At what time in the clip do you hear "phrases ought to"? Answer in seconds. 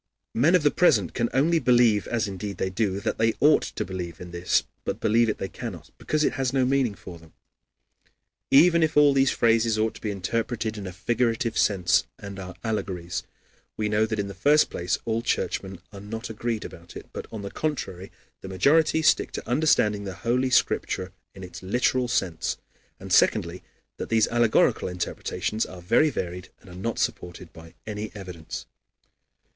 9.29-10.01